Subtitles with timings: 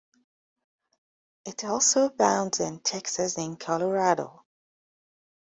[1.45, 4.43] It also abounds in Texas and Colorado.